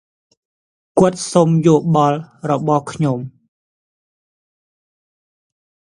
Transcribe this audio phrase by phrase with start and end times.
[0.99, 2.19] គាត់សុំយោបល់
[2.49, 3.19] របស់ខ្ញុំ។